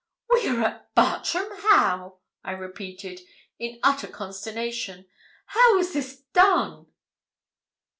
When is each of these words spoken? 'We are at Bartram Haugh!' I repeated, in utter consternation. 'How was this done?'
'We 0.31 0.47
are 0.49 0.61
at 0.63 0.95
Bartram 0.95 1.45
Haugh!' 1.59 2.17
I 2.43 2.53
repeated, 2.53 3.21
in 3.59 3.79
utter 3.83 4.07
consternation. 4.07 5.05
'How 5.49 5.75
was 5.77 5.93
this 5.93 6.21
done?' 6.33 6.87